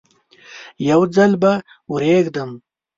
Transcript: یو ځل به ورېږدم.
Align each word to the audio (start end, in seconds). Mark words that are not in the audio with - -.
یو 0.89 1.01
ځل 1.15 1.31
به 1.41 1.53
ورېږدم. 1.91 2.49